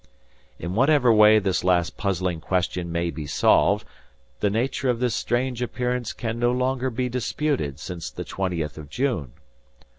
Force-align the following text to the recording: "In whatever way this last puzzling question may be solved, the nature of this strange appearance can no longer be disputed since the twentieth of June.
"In 0.57 0.73
whatever 0.73 1.13
way 1.13 1.37
this 1.37 1.63
last 1.63 1.95
puzzling 1.95 2.39
question 2.41 2.91
may 2.91 3.11
be 3.11 3.27
solved, 3.27 3.85
the 4.39 4.49
nature 4.49 4.89
of 4.89 4.99
this 4.99 5.13
strange 5.13 5.61
appearance 5.61 6.11
can 6.11 6.39
no 6.39 6.51
longer 6.51 6.89
be 6.89 7.07
disputed 7.07 7.79
since 7.79 8.09
the 8.09 8.25
twentieth 8.25 8.79
of 8.79 8.89
June. 8.89 9.33